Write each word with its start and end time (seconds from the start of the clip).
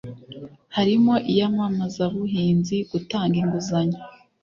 harimo 0.75 1.13
iyamamazabuhinzi, 1.31 2.77
gutanga 2.91 3.35
inguzanyo, 3.43 3.99